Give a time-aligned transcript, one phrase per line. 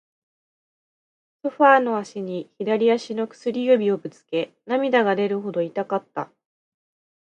[1.43, 6.31] ソファーの脚に、左足の薬指をぶつけ、涙が出るほど痛かった。